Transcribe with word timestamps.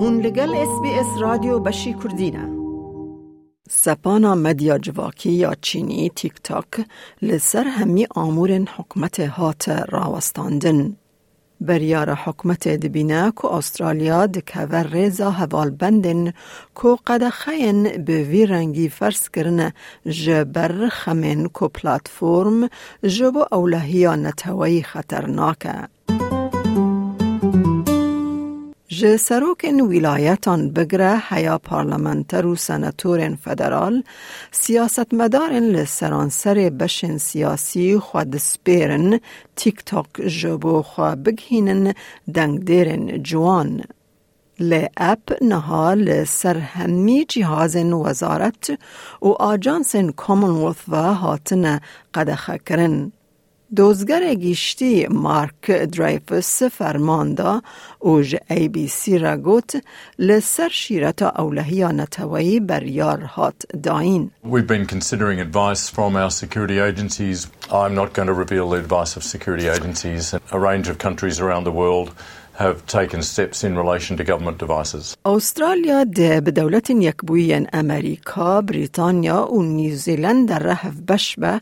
هون 0.00 0.20
لگل 0.20 0.54
اس 0.54 0.80
بی 0.82 0.90
اس 0.90 1.06
رادیو 1.20 1.58
بشی 1.58 1.94
کردینه 1.94 2.48
سپانا 3.70 4.34
مدیا 4.34 4.78
جواکی 4.78 5.30
یا 5.30 5.54
چینی 5.60 6.10
تیک 6.10 6.34
تاک 6.44 6.86
لسر 7.22 7.64
همی 7.64 8.06
آمور 8.10 8.50
حکمت 8.76 9.20
هات 9.20 9.68
راوستاندن. 9.68 10.96
بریار 11.60 12.14
حکمت 12.14 12.68
دبینه 12.68 13.32
که 13.42 13.54
استرالیا 13.54 14.26
دکور 14.26 14.86
ریزا 14.86 15.30
هوال 15.30 15.70
بندن 15.70 16.32
که 16.82 16.96
قد 17.06 17.28
خین 17.28 18.04
به 18.04 18.22
وی 18.22 18.46
رنگی 18.46 18.88
فرس 18.88 19.30
کرن 19.30 19.72
جبر 20.06 20.88
خمین 20.88 21.48
که 21.48 21.68
پلاتفورم 21.68 22.68
جبو 23.02 23.44
اولهی 23.52 24.06
نتوی 24.06 24.82
خطرناکه. 24.82 25.97
جه 28.98 29.16
سروکن 29.16 29.80
ولایتان 29.80 30.70
بگره 30.70 31.22
هیا 31.28 31.58
پارلمانتر 31.58 32.46
و 32.46 32.56
سنتورن 32.56 33.34
فدرال 33.34 34.02
سیاست 34.50 35.14
مدارن 35.14 35.62
لسرانسر 35.62 36.70
بشن 36.80 37.18
سیاسی 37.18 37.98
خود 37.98 38.36
سپیرن 38.36 39.20
تیک 39.56 39.84
تاک 39.84 40.20
جبو 40.20 40.82
خوا 40.82 41.14
بگهینن 41.14 41.94
دنگ 42.34 42.64
دیرن 42.64 43.22
جوان. 43.22 43.82
لی 44.60 44.88
اپ 44.96 45.42
نها 45.42 45.94
لسر 45.94 46.58
همی 46.58 47.24
جهاز 47.28 47.76
وزارت 47.76 48.78
و 49.22 49.28
آجانس 49.28 49.96
کامنولث 49.96 50.76
و 50.88 51.14
هاتن 51.14 51.80
قدخه 52.14 52.58
کرن. 52.66 53.12
دوزگر 53.76 54.34
گیشتی 54.34 55.06
مارک 55.06 55.70
دریفس 55.70 56.62
فرماندا 56.62 57.62
اوج 57.98 58.36
ای 58.50 58.68
بی 58.68 58.88
سی 58.88 59.18
را 59.18 59.36
گوت 59.36 59.82
لسر 60.18 60.68
شیرت 60.68 61.22
اولهی 61.22 61.84
نتوی 61.84 62.60
بریار 62.60 63.20
هات 63.20 63.62
داین. 63.82 64.30
We've 64.44 64.66
been 64.66 64.86
considering 64.86 65.40
advice 65.40 65.90
from 65.90 66.16
our 66.16 66.30
security 66.30 66.78
agencies. 66.78 67.46
I'm 67.70 67.94
not 67.94 68.12
going 68.14 68.28
to 68.28 68.34
reveal 68.44 68.70
the 68.70 68.78
advice 68.78 69.16
of 69.16 69.22
security 69.22 69.68
agencies. 69.68 70.34
A 70.50 70.58
range 70.58 70.88
of 70.88 70.96
countries 70.98 71.38
around 71.40 71.64
the 71.64 71.76
world 71.82 72.08
have 72.58 72.84
taken 72.86 73.22
steps 73.22 73.58
in 73.62 73.72
relation 73.82 74.16
to 74.16 74.24
government 74.24 74.58
devices. 74.58 75.16
استرالیا 75.24 76.04
ده 76.04 76.40
به 76.40 76.50
دولت 76.50 76.90
یکبوی 76.90 77.66
امریکا، 77.72 78.60
بریتانیا 78.60 79.52
و 79.52 79.62
نیوزیلند 79.62 80.48
در 80.48 80.58
رهف 80.58 81.00
بشبه 81.08 81.60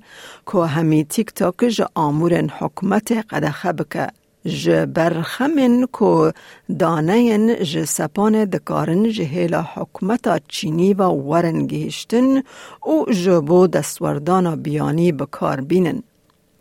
که 0.52 0.58
همی 0.58 1.04
تیک 1.04 1.32
تاک 1.34 1.64
جا 1.68 1.88
آمور 1.94 2.34
حکومت 2.34 3.12
قدخه 3.30 3.72
بکه. 3.72 4.08
ج 4.46 4.70
برخمن 4.70 5.86
کو 5.92 6.30
دانین 6.78 7.54
ج 7.54 7.84
سپان 7.84 8.44
دکارن 8.44 9.10
جهیلا 9.10 9.62
حکومت 9.74 10.42
چینی 10.48 10.94
و 10.94 11.02
ورن 11.02 11.66
گهشتن 11.66 12.36
و 12.86 13.12
جبو 13.12 13.66
دستوردان 13.66 14.62
بیانی 14.62 15.12
بکار 15.12 15.60
بینن. 15.60 16.02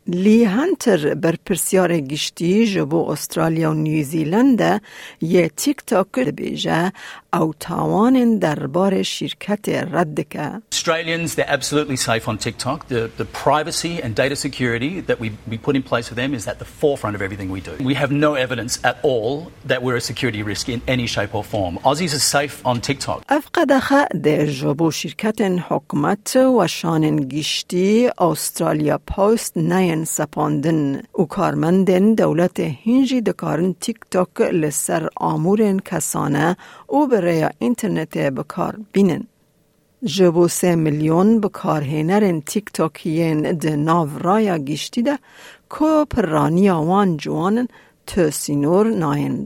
لی 0.06 0.44
هنتر 0.44 1.14
بر 1.14 1.34
پرسیار 1.46 2.00
گشتی 2.00 2.66
جبو 2.66 3.10
استرالیا 3.10 3.70
و 3.70 3.74
نیوزیلند 3.74 4.82
یه 5.20 5.48
تیک 5.48 5.76
تاک 5.86 6.18
بیجه 6.18 6.92
او 7.32 7.54
تاوان 7.60 8.38
دربار 8.38 9.02
شرکت 9.02 9.68
رد 9.68 10.28
که. 10.28 10.50
Australians, 10.72 11.34
they're 11.34 11.54
absolutely 11.58 11.96
safe 11.96 12.26
on 12.28 12.38
TikTok. 12.38 12.88
The, 12.88 13.10
the 13.16 13.24
privacy 13.24 14.02
and 14.02 14.14
data 14.14 14.36
security 14.36 15.00
that 15.08 15.20
we, 15.20 15.28
we 15.52 15.56
put 15.58 15.76
in 15.76 15.82
place 15.82 16.08
for 16.08 16.14
them 16.14 16.34
is 16.34 16.48
at 16.48 16.58
the 16.58 16.64
forefront 16.64 17.14
of 17.16 17.22
everything 17.22 17.48
we 17.50 17.60
do. 17.60 17.74
We 17.90 17.94
have 17.94 18.10
no 18.10 18.34
evidence 18.34 18.80
at 18.90 18.96
all 19.02 19.52
that 19.70 19.82
we're 19.84 19.96
a 19.96 20.06
security 20.12 20.42
risk 20.42 20.68
in 20.68 20.80
any 20.88 21.06
shape 21.06 21.32
or 21.38 21.44
form. 21.44 21.78
Aussies 21.88 22.12
are 22.18 22.26
safe 22.36 22.56
on 22.64 22.80
TikTok. 22.80 23.22
افقدخه 23.28 24.06
ده 24.22 24.52
جبو 24.52 24.90
شرکت 24.90 25.40
حکومت 25.68 26.36
و 26.36 26.66
شان 26.66 27.28
گشتی 27.28 28.10
استرالیا 28.18 28.98
پوست 29.06 29.56
نین 29.56 29.93
سپاندن 30.03 31.01
و 31.19 31.23
کارمندن 31.23 32.13
دولت 32.13 32.59
هنجی 32.59 33.21
دکارن 33.21 33.75
تیک 33.81 33.97
تاک 34.11 34.41
لسر 34.41 35.09
آمورن 35.15 35.79
کسانه 35.79 36.57
و 36.89 37.07
برای 37.07 37.49
اینترنت 37.59 38.17
بکار 38.17 38.77
بینن. 38.91 39.27
جبو 40.03 40.47
سه 40.47 40.75
میلیون 40.75 41.39
بکارهنرن 41.39 42.41
تیک 42.41 42.65
تاکیین 42.73 43.51
ده 43.51 43.75
ناو 43.75 44.09
رایا 44.19 44.57
گشتی 44.57 45.01
ده 45.01 45.19
که 45.69 46.05
پرانی 46.09 46.69
وان 46.69 47.17
جوانن 47.17 47.67
تسینور 48.07 48.87
ناین 48.87 49.43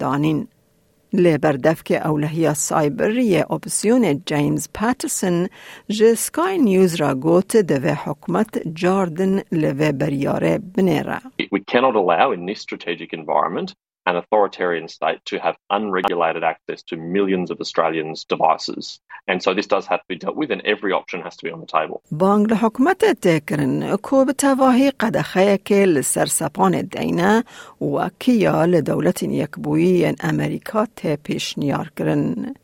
دانین. 1.14 1.28
لبردف 1.28 1.84
که 1.84 2.08
اولهی 2.08 2.54
سایبر 2.54 3.12
یه 3.12 3.52
اپسیون 3.52 4.24
جیمز 4.26 4.68
پاترسن 4.74 5.48
جه 5.90 6.14
سکای 6.14 6.58
نیوز 6.58 6.96
را 6.96 7.16
گوت 7.16 7.58
دوه 7.58 7.94
حکمت 8.06 8.68
جاردن 8.74 9.42
لوه 9.52 9.92
بریاره 9.92 10.60
بنیره. 10.78 11.20
We 11.40 11.60
cannot 11.72 11.96
allow 11.96 12.32
in 12.32 12.46
this 12.46 12.62
strategic 12.62 13.14
environment 13.14 13.74
an 14.07 14.17
authoritarian 14.17 14.89
state 14.89 15.21
to 15.25 15.39
have 15.39 15.57
unregulated 15.71 16.45
access 16.45 16.83
to 16.83 16.97
millions 16.97 17.51
of 17.51 17.61
Australians' 17.61 18.25
devices. 18.25 19.01
And 19.27 19.43
so 19.43 19.55
this 19.55 19.67
does 19.67 19.87
have 19.87 20.01
to 20.01 20.09
be 20.09 20.17
dealt 20.17 20.37
with, 20.37 20.51
and 20.51 20.61
every 20.75 20.93
option 20.93 21.23
has 21.23 21.37
to 21.39 21.45
be 21.45 21.51
on 21.51 21.61
the 21.61 21.67
table. 21.67 22.03
بانگ 22.11 22.53
حکومت 22.53 23.05
تکرن 23.05 23.97
کو 23.97 24.25
به 24.25 24.33
تواهی 24.33 24.91
قدخه 24.91 25.59
که 25.65 25.75
لسر 25.75 26.27
سپان 26.27 26.81
دینه 26.81 27.45
و 27.81 28.11
کیا 28.19 28.65
لدولت 28.65 29.23
یکبویی 29.23 30.15
امریکا 30.21 30.87
ته 30.97 31.17
پیشنیار 31.17 31.93
کرن. 31.97 32.55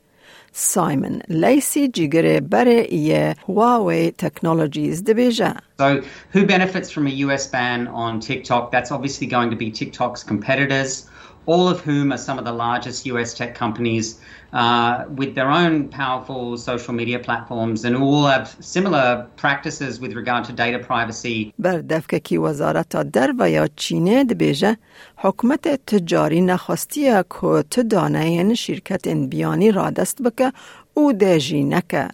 سایمن 0.52 1.20
لیسی 1.28 1.88
جیگر 1.88 2.40
بره 2.40 2.94
یه 2.94 3.36
هواوی 3.48 4.10
تکنولوژیز 4.10 5.04
دبیجه. 5.04 5.54
So, 5.78 6.02
who 6.32 6.46
benefits 6.46 6.90
from 6.90 7.06
a 7.06 7.14
US 7.26 7.46
ban 7.46 7.86
on 7.88 8.20
TikTok? 8.20 8.72
That's 8.72 8.90
obviously 8.90 9.26
going 9.26 9.50
to 9.50 9.56
be 9.56 9.70
TikTok's 9.70 10.22
competitors, 10.24 11.08
all 11.46 11.68
of 11.68 11.80
whom 11.80 12.12
are 12.12 12.22
some 12.28 12.38
of 12.38 12.44
the 12.44 12.52
largest 12.52 13.06
US 13.06 13.34
tech 13.34 13.54
companies 13.54 14.06
uh, 14.52 15.04
with 15.20 15.34
their 15.34 15.50
own 15.60 15.88
powerful 15.88 16.56
social 16.56 16.94
media 17.00 17.18
platforms 17.18 17.84
and 17.84 17.96
all 17.96 18.26
have 18.26 18.48
similar 18.60 19.26
practices 19.36 19.92
with 20.02 20.12
regard 20.20 20.42
to 20.44 20.52
data 20.52 20.78
privacy. 20.78 21.52
بر 21.58 21.78
دفکه 21.78 22.18
کی 22.18 22.36
وزارت 22.36 22.96
در 22.96 23.34
و 23.38 23.50
یا 23.50 23.68
چینه 23.76 24.24
دبیجه 24.24 24.76
حکومت 25.16 25.68
تجاری 25.86 26.40
نخواستیه 26.40 27.24
که 27.40 27.64
تدانه 27.70 28.54
شرکت 28.54 29.08
بیانی 29.08 29.70
را 29.70 29.90
دست 29.90 30.22
بکه 30.22 30.52
او 30.94 31.12
دجی 31.12 31.64
نکه. 31.64 32.08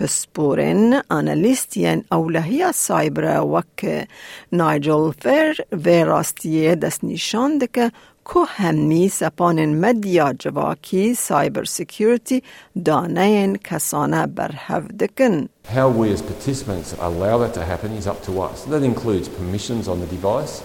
پسپورن 0.00 1.02
آنالیستین 1.10 2.04
اولهی 2.12 2.72
سایبر 2.74 3.40
وک 3.40 4.06
نایجل 4.52 5.10
فیر 5.22 5.66
و 5.72 5.88
راستیه 6.04 6.74
دست 6.74 7.04
نشان 7.04 7.58
دکه 7.58 7.90
که 8.34 8.40
همی 8.46 9.08
سپان 9.08 9.66
مدیا 9.66 10.32
جواکی 10.32 11.14
سایبر 11.14 11.64
سیکیورتی 11.64 12.42
دانه 12.84 13.56
کسانه 13.56 14.26
برهف 14.26 14.84
دکن. 14.86 15.48
How 15.74 15.88
we 15.88 16.12
as 16.12 16.22
participants 16.22 16.94
allow 17.00 17.38
that 17.38 17.54
to 17.54 17.64
happen 17.64 17.90
is 17.92 18.06
up 18.06 18.22
to 18.26 18.40
us. 18.40 18.64
That 18.64 18.82
includes 18.82 19.28
permissions 19.28 19.88
on 19.88 20.00
the 20.00 20.06
device. 20.06 20.62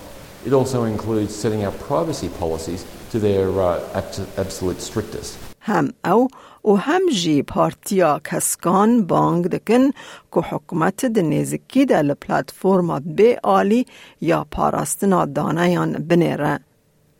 It 0.48 0.54
also 0.54 0.84
includes 0.84 1.36
setting 1.36 1.62
our 1.66 1.76
privacy 1.90 2.30
policies 2.40 2.82
to 3.13 3.19
their 3.19 3.49
uh, 3.49 3.99
abs- 4.01 4.39
absolute 4.39 4.81
strictest. 4.81 5.39
هم 5.61 5.93
او 6.05 6.29
و 6.65 6.75
هم 6.77 7.01
جی 7.13 7.43
پارتیا 7.43 8.21
کسکان 8.25 9.07
بانگ 9.07 9.47
دکن 9.47 9.91
که 10.33 10.41
حکومت 10.41 11.05
د 11.05 11.19
نزکی 11.19 11.87
ده 11.87 12.03
لپلاتفورما 12.03 13.01
بی 13.01 13.37
آلی 13.43 13.87
یا 14.21 14.47
پاراستنا 14.51 15.25
دانیان 15.25 15.93
بنیره. 15.93 16.61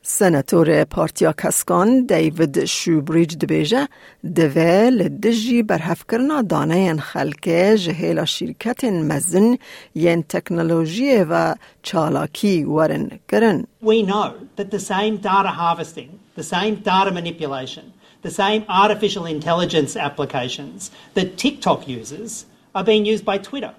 سناتور 0.06 0.84
پارتیا 0.84 1.34
کسکان 1.34 2.06
دیوید 2.06 2.66
شوبریج 2.66 3.38
دبیجه 3.38 3.88
دوه 4.36 4.90
لدجی 4.90 5.64
برهف 5.64 6.04
کرنا 6.12 6.42
دانه 6.42 6.96
خلکه 6.98 7.78
جهیلا 7.78 8.26
شرکت 8.26 8.84
مزن 8.84 9.58
ین 9.96 10.24
تکنولوژی 10.24 11.18
و 11.18 11.56
چالاکی 11.84 12.64
ورن 12.64 13.20
کرن. 13.32 13.68
We 13.84 14.04
know 14.04 14.34
that 14.56 14.72
the 14.72 14.80
same 14.80 15.18
data 15.18 15.50
harvesting, 15.50 16.20
the 16.36 16.44
same 16.44 16.76
data 16.76 17.12
manipulation, 17.12 17.94
the 18.22 18.32
same 18.32 18.66
artificial 18.70 19.26
intelligence 19.26 19.96
applications 19.96 20.92
that 21.14 21.38
TikTok 21.38 21.88
uses 21.88 22.46
are 22.76 22.84
being 22.84 23.06
used 23.06 23.26
by 23.26 23.38
Twitter, 23.38 23.74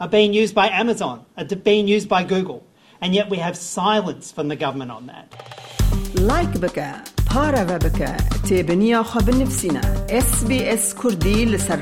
are 0.00 0.08
being 0.08 0.32
used 0.32 0.54
by 0.54 0.68
Amazon, 0.68 1.24
are 1.36 1.44
being 1.44 1.86
used 1.96 2.08
by 2.08 2.22
Google. 2.24 2.62
And 3.00 3.14
yet 3.14 3.30
we 3.30 3.38
have 3.38 3.56
silence 3.56 4.32
from 4.32 4.48
the 4.48 4.56
government 4.56 4.90
on 4.90 5.06
that. 5.06 5.26
پاره 7.29 7.63
و 7.63 7.79
بکه 7.79 8.09
تیبنیا 8.47 9.03
خواب 9.03 9.29
نفسینا 9.29 9.81
اس 10.09 10.45
بی 10.45 10.63
اس 10.63 10.95
کردی 11.03 11.45
لسر 11.45 11.79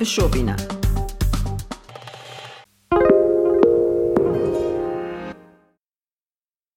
بشو 0.00 0.28
بینا 0.28 0.56